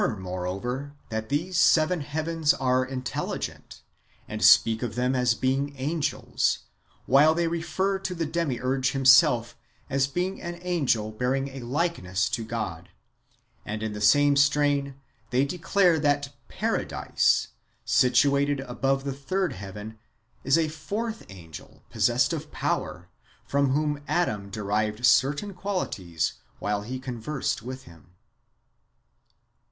[0.17, 3.81] moreover, that these seven heavens are intelhgent,
[4.27, 6.61] and speak of them as being angels,
[7.05, 9.55] while they refer to the Demiurge himself
[9.91, 12.89] as being an angel bearing a likeness to God;
[13.63, 14.95] and in the same strain,
[15.29, 17.49] they declare that Paradise,
[17.85, 19.99] situated above the third heaven,
[20.43, 23.07] is a fourth angel possessed of power,
[23.45, 28.15] from whom Adam derived certain qualities while he conversed with him.